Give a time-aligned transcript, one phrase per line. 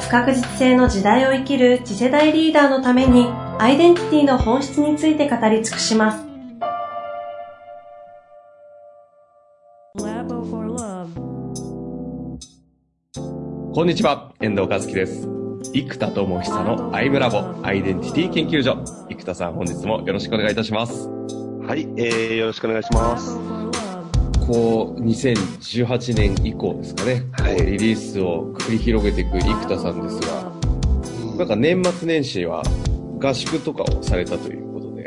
[0.00, 3.26] 不確実性の時代を生きる次世代リーダーのために
[3.58, 6.28] アイデンティティの本質について語り尽くします。
[13.74, 15.28] こんにちは、遠藤和樹です。
[15.72, 18.76] 生田智久のアイムラボアイデンティティ研究所。
[19.08, 21.08] 生田さん、本日もよろしくお願いいたします。
[21.08, 23.77] はい、えー、よろしくお願いします。
[24.48, 30.50] こう、2018年以降ですかね、はい、リリースを繰り広げていく生田さんですが、
[31.36, 32.62] なんか年末年始は
[33.20, 35.06] 合宿とかをされたということで。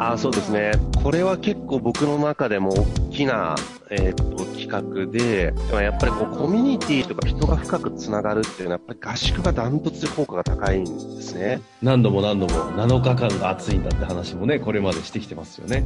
[0.00, 0.72] あそうですね。
[1.04, 3.54] これは結構僕の中でも大きな、
[3.90, 11.60] えー、っと、企画で、やっぱりこうコミュニティとか人が深くつながるっていうのは、やっぱり合宿がダントツで効果が高いんですね。
[11.82, 15.84] 何度も何度も7日間が暑いんだって話もね、これまでしてきてますよね。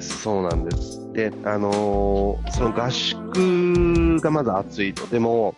[0.00, 1.12] そうなんです。
[1.12, 5.06] で、あのー、その合宿がまず暑いと。
[5.06, 5.54] でも、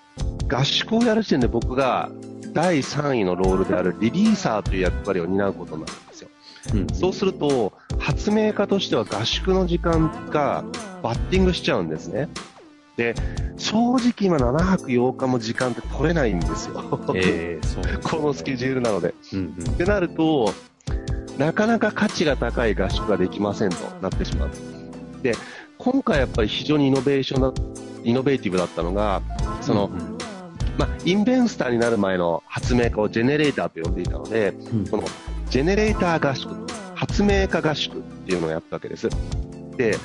[0.48, 2.10] 合宿をやる時点で僕が
[2.52, 6.28] 第3位のロールであるリリーサーという役割を担うことになるんですよ。
[6.74, 10.64] うん、そうすると、発明家としては合宿の時間が
[11.02, 12.28] バッティングしちゃうんですね。
[12.98, 13.14] で、
[13.56, 17.00] 正直今7泊8日も時間って取れないんですよ。
[17.14, 19.14] えー、そう このスケジュールなので。
[19.32, 20.52] うんうん、ってなると、
[21.38, 24.50] なかなか価値が高い合宿ができませんとなってしまう。
[25.22, 25.34] で、
[25.78, 27.52] 今回やっぱり非常にイノベーションだ、
[28.02, 29.22] イノベーティブだったのが、
[29.60, 30.18] その、うんうん、
[30.76, 35.04] まあ、インベンスターになる前の発明家をジェネレーターと呼んでいたので、うん、この
[35.50, 36.50] ジェネレーター合宿、
[36.96, 39.08] 発明家合宿っていうのをやったわけです。
[39.76, 39.96] で、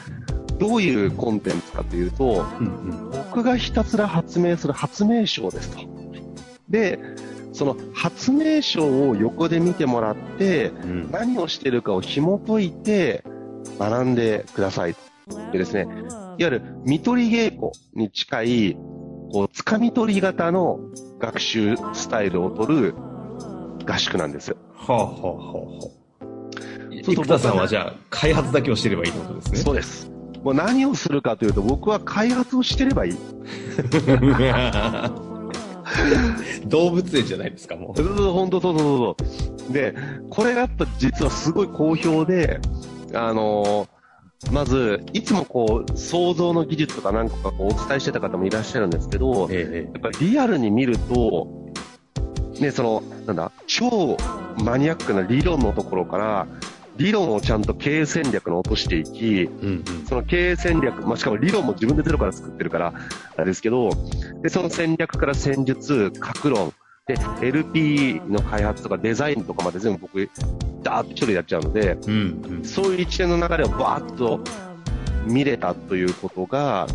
[0.60, 5.80] どういうコンテンツかというと、うんうん、僕がひたすら発明する発明賞ですと。
[6.70, 7.00] で、
[7.52, 13.24] その発明書を横で見てもらって、うん、何をしてるかを紐解いて
[13.80, 14.96] 学んでください。
[15.52, 18.78] でですね、いわゆる見取り稽古に近い、
[19.32, 20.80] こう、つかみ取り型の
[21.20, 22.96] 学習スタイルを取る
[23.86, 24.56] 合宿なんです。
[24.76, 29.58] はあ、はあはあはあ、生田さんはじゃあ、開発だけをしてればいいってことですね。
[29.60, 30.12] そうです。
[30.44, 33.18] もう何をするかというと、僕は開発をしてればいい。
[36.68, 37.98] 動物園じゃないですか、もう。
[37.98, 39.16] そうそう、本当そうそうそ
[39.70, 39.74] う。
[39.74, 39.96] で、
[40.30, 42.60] これがやっぱ実はすごい好評で、
[43.14, 51.48] あのー、まず、いつもこう、想像の技術とか何個かこうお伝えしてた方もいらっしゃるんですけど、ええ、やっぱりリアルに見ると、
[52.60, 54.18] ね、その、なんだ、超
[54.62, 56.48] マニアックな理論のところから、
[56.98, 62.94] 理論をちゃんと経営戦略に落としていき、うんうん、その経営戦略、まあ、しかも理論も自分でゼロから作ってるから、
[63.44, 63.90] ですけど、
[64.42, 66.74] で、その戦略から戦術、格論、
[67.06, 70.30] で、LP の開発とかデザインとかまで全部僕、
[70.84, 74.40] ダーッと一人でやっちゃうので、うんうん、そういう一連の流れをバーッと
[75.26, 76.88] 見れたということが、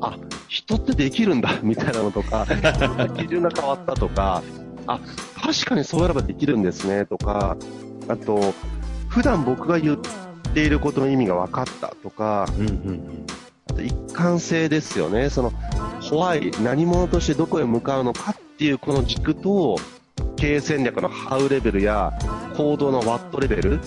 [0.00, 2.46] あ、人ってできるんだ、 みたいなのとか、
[3.16, 4.42] 基準が変わったとか、
[4.86, 5.00] あ、
[5.40, 7.56] 確かにそうやればできるんですね、とか、
[8.08, 8.54] あと、
[9.14, 9.98] 普段僕が言っ
[10.54, 13.26] ていることの意味が分かったとか、うんうんうん
[13.66, 15.30] あと一貫性ですよね。
[15.30, 15.50] その、
[16.10, 19.76] 怖い、何者としてどこへ向かうのかっていうこの軸と、
[20.36, 22.12] 経営戦略のハウレベルや
[22.58, 23.80] 行動のワットレベル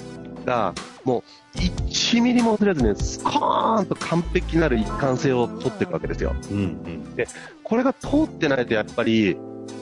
[0.45, 0.73] が、
[1.03, 1.23] も
[1.55, 6.35] う1ミリもずれずにスコーンと完璧なる一貫性を取っていくわけですよ。
[6.49, 7.27] うんうん、で、
[7.63, 9.37] これが通ってないとやっぱり、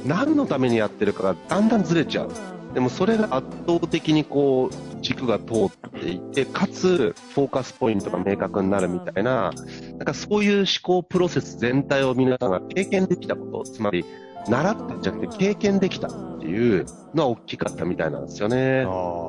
[0.06, 2.32] 何のためにやってるかがだんだんずれちゃう。
[2.74, 14.04] でもそれが圧倒的にこう、軸が通っていて、かつ、フォーカスポイントが明確になるみたいな、なんかそういう思考プロセス全体を皆さんが経験できたこと、つまり、
[14.48, 16.86] 習ったんじゃなくて経験できたっていう
[17.16, 18.86] のは大きかったみたいなんですよね。
[18.88, 19.28] あ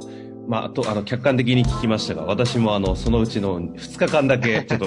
[0.48, 4.86] まあ、あと、あの、客観的に聞きましたが、私もあの、そのうちの2日間だけ、ちょっと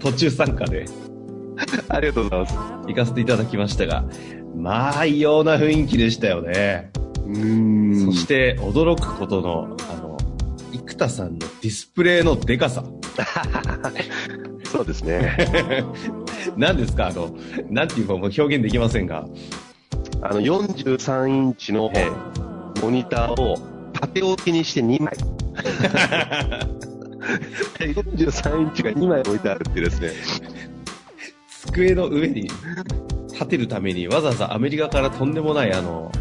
[0.10, 0.86] 途中参加で
[1.88, 2.54] ありがとうございます。
[2.88, 4.04] 行かせていただきましたが、
[4.56, 6.90] まあ、異様な雰囲気でしたよね。
[7.24, 9.76] うんそして驚くことの、
[11.02, 12.84] 田さんのディスプレイのデカさ。
[14.64, 15.36] そうですね。
[16.56, 17.08] 何ですか？
[17.08, 17.36] あの、
[17.70, 19.26] なんていうかもう表現できませんが。
[20.22, 21.90] あの、43インチの
[22.80, 23.58] モニターを
[23.92, 25.12] 縦置きにして2枚。
[27.78, 30.10] 43インチが2枚置いてあるってですね。
[31.66, 32.42] 机の上に
[33.32, 36.12] 立てるためにわざわざアメリカからとんでもないあの、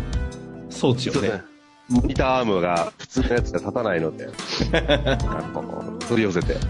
[0.69, 1.43] 装置をね、
[1.91, 4.29] モニターアームが普通のやつで立たないので、
[4.73, 6.55] あの取り寄せて。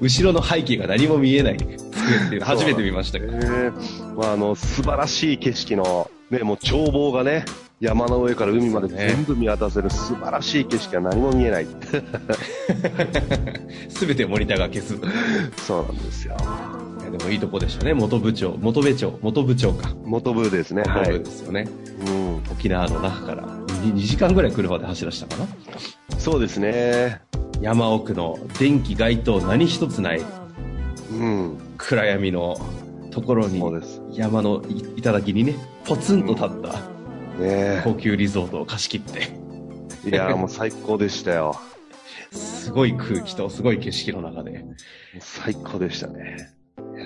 [0.00, 1.78] 後ろの背景が何も見えない机っ
[2.28, 3.32] ていうの初めて見ましたけど。
[3.34, 7.44] えーまあ、あの、素晴らしい景色の、ね、もう眺望がね、
[7.80, 11.66] 山の上から海まで全部見渡せる素晴らしい景色が何も見えない。
[13.90, 14.94] すべてモニターが消す。
[14.94, 14.98] い
[15.60, 16.36] そうなんですよ。
[17.14, 18.56] やでもいいとこでしたね、元部長。
[18.60, 19.18] 元部長。
[19.22, 19.94] 元部長か。
[20.04, 20.82] 元部ですね。
[20.82, 21.18] は元部い。
[21.20, 21.68] ですよね。
[22.06, 22.36] うん。
[22.50, 23.94] 沖縄の中から2。
[23.94, 25.48] 2時間ぐらい車で走らせたかな。
[26.18, 27.20] そうですね。
[27.60, 30.22] 山奥の電気街灯何一つない
[31.12, 31.58] うん。
[31.78, 32.56] 暗闇の
[33.10, 33.62] ところに。
[34.12, 36.80] 山のい頂にね、ポツンと立った
[37.38, 41.54] ね高級リゾートを貸し切って、いやーもう最高でしたよ。
[42.32, 44.64] すごい空気とすごい景色の中で。
[45.20, 46.54] 最高でしたね。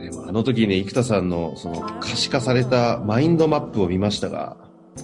[0.00, 4.56] でもあの時ね、生田さんのその可視化されたマインドマップを見ましたが、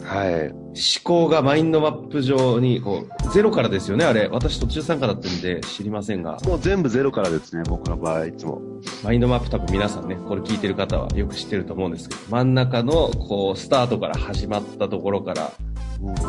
[0.03, 0.51] はい。
[0.51, 0.75] 思
[1.05, 4.29] 考がマインドマップ上に、こう、ゼロからですよね、あれ。
[4.29, 8.61] 私途中参加だったんで知りませんが、もう全部ゼロからですね、僕の場合、いつも。
[9.03, 15.53] マインドマップ多分皆さんね、これ聞いてる方はよく知ってると思うんですけど、真ん中の、こう、スタートから始まったところから、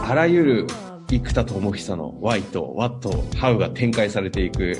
[0.07, 0.67] あらゆる
[1.07, 4.77] 生田智久の Y と What、How が展開されていく、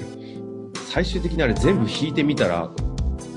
[0.90, 2.70] 最終的にあれ全部引いてみたら、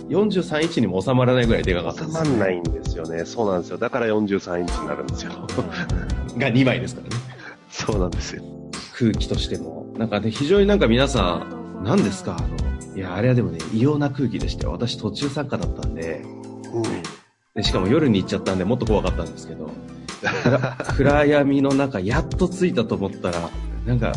[0.08, 3.24] 43インチにも収まらないぐらいでかかったん収ですよまんないんですよね。
[3.24, 3.78] そうなんですよ。
[3.78, 5.32] だから43インチになるんですよ。
[6.38, 7.22] が2枚ですからね。
[7.70, 8.42] そうなんですよ。
[8.98, 9.86] 空気としても。
[9.98, 12.36] なんかね、非常になんか皆さん、何ですか？
[12.38, 14.72] あの、いや、あれはでもね、異様な空気でしたよ。
[14.72, 16.24] 私途中参加だったんで、
[17.54, 19.70] でしかも夜に行っちゃったんでもっと怖かったんですけど、
[20.22, 23.50] 暗暗闇の中、やっと着いたと思ったら、
[23.86, 24.12] なんか、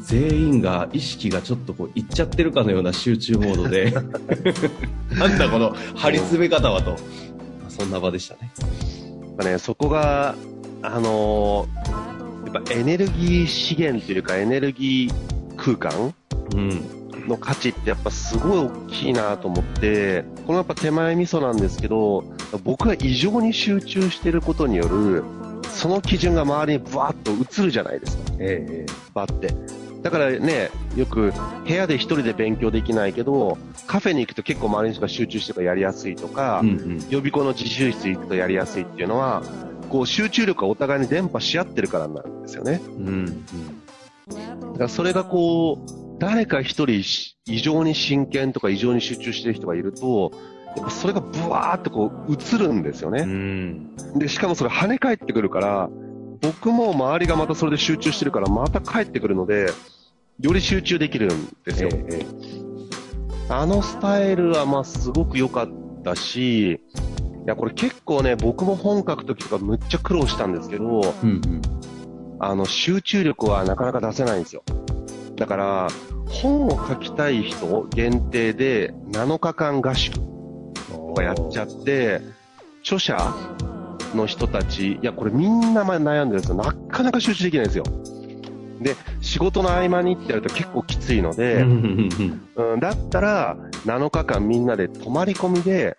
[0.00, 3.90] 全員が意識がちょっとこう、いっちゃってるかのような集中モードで、
[5.16, 6.96] なんだこの張り詰め方はと。
[7.68, 8.52] そんな場でしたね。
[9.44, 10.34] ね、そこが、
[10.82, 12.22] あのー
[12.52, 16.14] やっぱエネルギー資源というかエネルギー空間
[16.54, 17.02] うん。
[17.28, 22.24] の価値ってやっぱすごい大きいなと思って、このやっぱ手前味噌なんですけど、
[22.64, 25.24] 僕が異常に集中してることによる、
[25.70, 28.22] その基準が周りにブワーッと映るじゃないですか。
[28.40, 29.54] ええバって。
[30.02, 31.32] だからね、よく
[31.66, 33.56] 部屋で一人で勉強できないけど、
[33.86, 36.98] カフェに行くと結構周りの人が集中してるからやりやすいとか、うんうん。
[37.08, 39.42] 予備校の自習室行くとやりやすいっていうのは、
[39.88, 42.80] こう集中力がお互いに伝播し合ってるからなんですよね。
[42.86, 43.44] うんうん。
[44.72, 50.32] だからそれがこう、誰か一人し異常に真剣とか異常に集中してる人がいると、
[50.76, 53.22] やっぱそれがブワーってこう映るんですようね。
[53.24, 53.94] ん。
[54.16, 55.90] で、しかもそれ跳ね返ってくるから、
[56.42, 59.70] 僕も周りがまたそれで集中してるからまた帰ってくるので、
[60.40, 61.88] より集中できるんですよ。
[61.92, 62.62] ええ
[63.48, 65.68] あのスタイルはまあすごく良かっ
[66.02, 66.78] たし、い
[67.46, 70.84] やこれ結構ね、僕も本書くときとかむっちゃ苦労したんですけど、
[71.22, 71.62] うんうん。
[72.38, 74.62] あの集中力はなかなか出せないんですよ。
[75.36, 75.88] だから、
[76.28, 80.18] 本を書きたい人限定で7日間合宿
[80.90, 82.20] とかやっちゃって、
[82.82, 83.16] 著者
[84.16, 86.54] の人たち、いやこれみんな悩んでるんですよ。
[86.54, 87.84] なかなか集中できないんですよ。
[88.80, 91.64] で、仕事の合間にってやると結構きついので、う
[92.76, 93.56] んだったら、
[93.86, 95.96] 7日間みんなで泊まり込みで、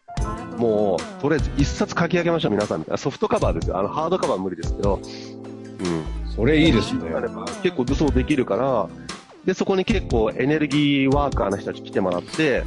[0.58, 2.98] もう、とりあえず一冊書き上げましょう、皆さんみたいな。
[2.98, 3.80] ソフトカバーですよ。
[3.80, 5.00] あの、ハードカバーは無理ですけど。
[5.00, 6.32] うん。
[6.36, 7.02] それいいですね。
[7.62, 8.88] 結構そうできるから、
[9.46, 12.64] で、そこに結構エネルギーワーカーの人たち来てもらって、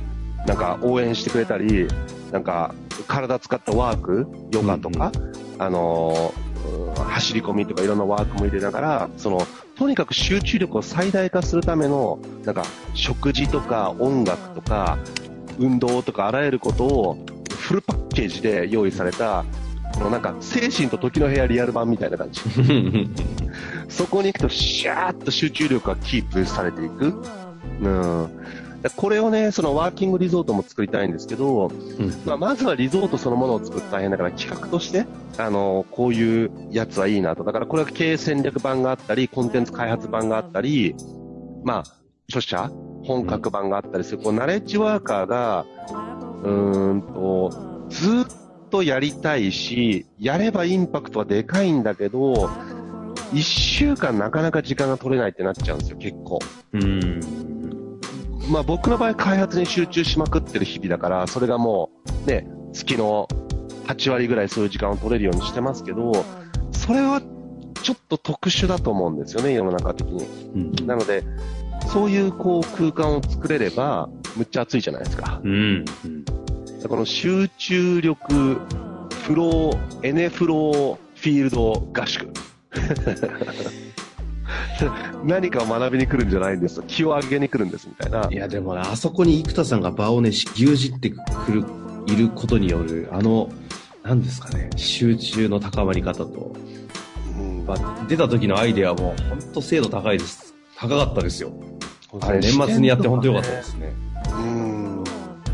[0.47, 1.89] なんか応援してくれたり、
[2.33, 2.75] なんか
[3.09, 5.11] 体使ったワーク、ヨガとか、
[5.59, 6.47] あのーうん
[7.17, 9.47] 走り込みとかいろんなワークも入れながら、その、
[9.77, 14.99] とにかく集中力を最大化するための、なんか食事とか音楽とか
[15.59, 17.19] 運動とかあらゆることを
[17.59, 19.45] フルパッケージで用意された、
[19.95, 22.41] このなんか精神と時の部屋リアル版みたいな感じ。
[23.89, 27.15] そこに行くと、シャーッと集中力がキープされていく。
[27.81, 28.29] うん。
[28.91, 31.71] これをね、そのワーキングリゾートも作りたいんですけど、
[32.25, 35.07] まあ、まずはリゾートそのものを作ると大変だから企画として、
[35.39, 37.45] あの、こういうやつはいいなと。
[37.45, 40.95] だからこれは経営戦略版があったり、コンテンツ開発版があったり、
[41.65, 41.85] まあ、
[42.29, 42.71] 著者、
[43.05, 45.65] 本格版があったりする、こう、ナレッジワーカーが、
[46.43, 48.25] うーんと、ずっ
[48.71, 52.51] とやりたいし、やればインパクトはでかいんだけど、
[53.33, 56.39] 一週間なかなか時間が取れないってなっちゃうんですよ、結構。
[56.73, 57.21] うん。
[58.51, 61.91] まあ僕の場合開発に集中しまくってる日々だから、それがも
[62.25, 63.29] うね、月の
[63.87, 66.13] 8割ぐらいそういう時間を取れるようにしてますけど、
[66.73, 67.21] それは
[67.83, 70.25] ちょっと特殊だと思うんですよね、世の中的に。
[70.55, 70.87] うん。
[70.87, 71.23] なので、
[71.93, 75.41] そういうこう空間を作れれば、むっちゃ暑いじゃないですか。
[75.43, 75.85] うん。
[75.85, 78.61] だこの集中力、
[79.23, 82.29] フロー、エネフローフィールド合宿。
[85.25, 88.29] 何かを学びに来るんじゃないんです気を上げに来るんですみたいな。
[88.31, 91.65] いや、でもね、あそこに生田さんが場をね、牛耳ってくる、
[92.07, 93.51] いることによる、あの、
[94.03, 96.55] なんですかね、集中の高まり方と、
[97.39, 100.55] うんまあ、出た時のアイデアも本当精度高いです。
[100.77, 101.53] 高かったですよ。
[102.21, 103.93] あれ年末にやって本当良かったですね。
[104.33, 105.05] うん。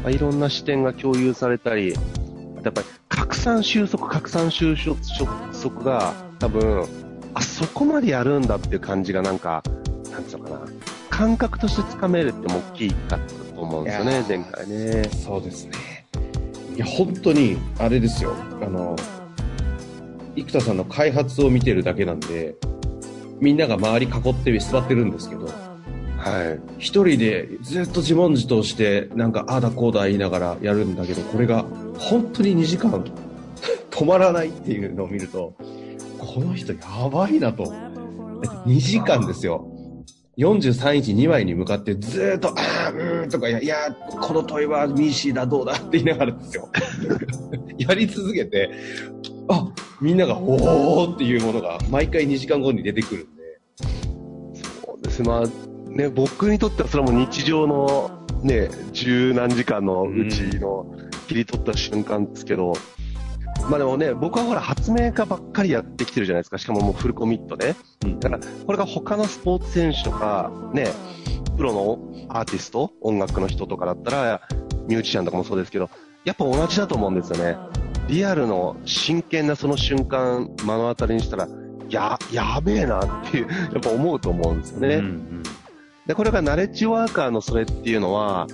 [0.03, 1.95] まあ、いろんな視点が共有されたり、
[2.63, 6.87] やっぱり拡散収束、拡散収束が多分、あ
[7.63, 9.63] そこまでやるんだっていう感じがなんか、
[10.11, 10.61] なんつうのかな、
[11.11, 15.05] 感覚としてつかめるっても大きかったと思うんですよね前回ね。
[15.05, 15.73] そうですね。
[16.75, 18.35] いや、本当に、あれですよ。
[18.61, 18.97] あの、
[20.35, 22.57] 生田さんの開発を見てるだけなんで、
[23.39, 26.61] みんなが周り囲って座ってるんですけど、はい。
[26.79, 31.65] 一人でずっと自問自答して、なんか、ああだこうだ言いながらやるんだけど、これが
[31.97, 33.05] 本当に2時間
[33.91, 35.55] 止まらないっていうのを見ると、
[36.27, 37.65] この人やばいなと。
[38.67, 39.69] 2時間ですよ。
[40.39, 42.53] 43インチ2枚に向かってずーっと、あ
[42.89, 46.71] あ、うーんとか、いや、いやこの問いはミーシーだ、どうだって言いながらですよ。
[47.77, 48.71] やり続けて、
[49.49, 49.69] あ、
[50.01, 53.61] みんなが、おーっていうものが毎回2時間後に出てくるんで、
[54.85, 55.23] そうです。
[55.23, 58.11] まあ、ね、僕にとってはそれはもう日常の
[58.43, 60.87] ね、十何時間のうちの
[61.29, 62.73] 切り取った瞬間ですけど、
[63.69, 66.59] まあでもね、僕はほら発明家ばっかりやってきてるじゃないですか。
[66.59, 67.77] しかももうフルコミットね。
[68.05, 70.89] うんだから、これが他のスポーツ選手とか、ね、
[71.57, 74.49] プロのアーティスト、音楽の人とかだったら、
[74.89, 75.91] ミュージシャンとかもそうですけど、
[76.25, 77.57] やっぱ同じだと思うんですよね。
[78.09, 81.49] リアルの真剣なその瞬間、目の当たりにしたら、
[81.89, 84.97] や、やべえなっていう、やっぱ思うと思うんですよね。
[84.97, 85.43] うんうん
[86.07, 88.49] で、これがナレッジワーカーのそれっていうのは、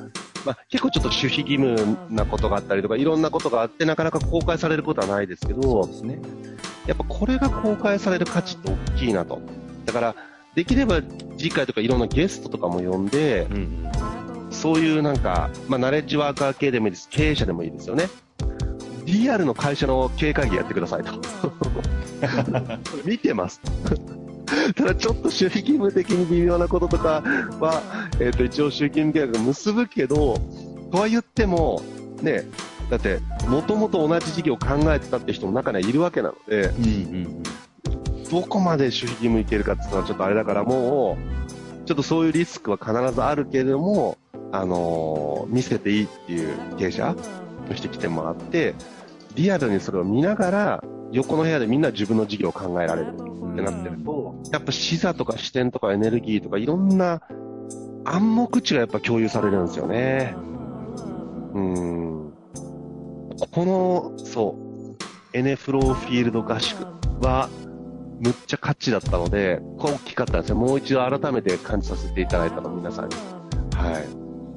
[0.48, 6.18] まあ、結構ちょっと守秘義務なことがあったりとか、いろんなことがあって、なかなか公開されることはないですけそうどで、すね。
[6.86, 9.42] やっぱこれが公開される価値って大きいなと。
[9.84, 10.14] だから、
[10.54, 11.02] できれば
[11.36, 13.88] 次回とかいろんなゲストとかも呼んで、うんうん
[14.50, 17.08] そういうなんか、まあ、ナレッジワーカー系でもいいです。
[17.10, 18.08] 経営者でもいいですよね。
[19.04, 21.12] リアルの会社の経営会議やってくださいと。
[23.04, 23.60] 見てます。
[24.76, 27.22] ただちょっと守秘義務的に微妙なこととか
[27.60, 27.82] は、
[28.20, 30.38] えっ、と、一応集金契約結ぶけど、
[30.90, 31.82] とは言っても、
[32.22, 32.44] ね、
[32.90, 37.42] だって、もともと同じ事業を考えてたって人も中にはいるわけなので、うんうん
[38.30, 44.18] どこまで守秘義務いけるかっていうのはちょっとあれだからもう、ちょっとそういうリスクは必ずあるけれども、
[44.52, 47.16] あのー見せていいっていう経営者
[47.70, 48.74] の人来てもらって、
[49.34, 53.14] リアルにそれを見ながら、横の部屋でみんな自分の事業を考えられる。
[53.18, 57.22] うんってなってると、やっぱ視座とか視点とかエネルギーとかいろんな
[58.04, 60.34] 暗黙知がやっぱ共有されるんですよね。
[61.54, 62.32] うん。
[63.50, 66.86] この、そう、エネフローフィールド合宿
[67.20, 67.48] は、
[68.20, 70.56] むっちゃ価値だったので、これ大きかったんですよ。
[70.56, 73.14] もう一度改めて感じさせていただいたの、皆さんに。
[73.74, 74.04] はい。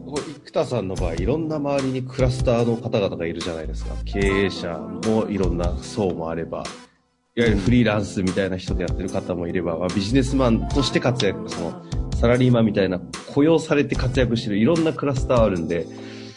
[0.09, 3.95] これ生田さんの場合、いろんな周りにクラスターの方々がいるじゃないですか。
[4.03, 6.63] 経営者もいろんな層もあれば、
[7.33, 11.85] いわゆるフリーランスみたいな人でやってる方もいれば、まあ、ビジネスマンとして活躍、その、
[12.19, 12.99] サラリーマンみたいな
[13.33, 15.87] 雇用されて活躍してるいろんなクラスターあるんで、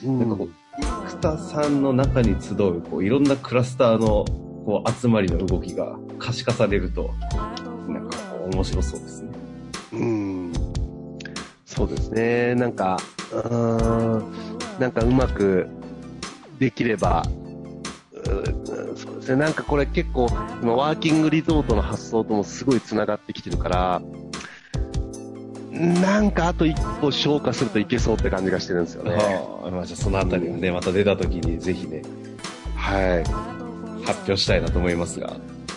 [0.05, 7.13] なんかこう、生田さんの中に集う、こう、いろんなクラスターの、こう、集まりの動きが可視化されると、
[7.89, 9.31] なんかこう、面白そうですね。
[9.95, 10.53] うん。
[11.67, 12.55] そうですね。
[12.55, 12.99] なんか、
[13.33, 14.33] うーん、
[14.79, 15.67] なんかうまく
[16.61, 17.25] できれば、
[18.95, 19.37] そうですね。
[19.37, 20.29] なんかこれ結構、
[20.63, 24.03] 今ワーキングリゾートの発想ともすごい繋がってきてるから、
[25.71, 29.13] なんかあと一歩消化するといけそうって感じがしてるんですよね。
[29.15, 32.03] はあ、まあ、じゃあそのあたりはね、また出た時にぜひね、
[32.77, 33.25] はい。
[34.05, 35.37] 発表したいなと思いますが、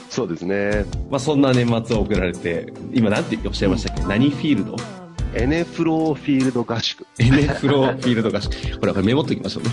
[0.09, 0.85] そうですね。
[1.09, 4.75] まあそんな年末を送られて、今なんておっしゃいましたっけ、何フィールド？
[5.33, 7.05] エネフローフィールド合宿。
[7.19, 8.51] エネフローフィールド合宿。
[8.79, 9.69] これはこれメモっときましょうね。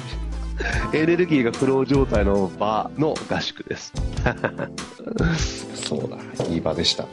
[0.92, 3.92] エネルギーがフロー状態の場の合宿です。
[5.74, 6.18] そうだ、
[6.48, 7.06] いい場でした。